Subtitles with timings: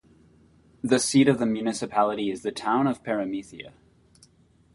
[0.81, 3.73] The seat of the municipality is the town of Paramythia.